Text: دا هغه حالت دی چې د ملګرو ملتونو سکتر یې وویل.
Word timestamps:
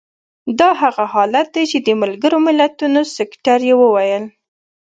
دا 0.59 0.69
هغه 0.81 1.03
حالت 1.13 1.47
دی 1.55 1.63
چې 1.71 1.77
د 1.87 1.89
ملګرو 2.01 2.37
ملتونو 2.47 3.01
سکتر 3.17 3.59
یې 3.69 3.75
وویل. 3.81 4.23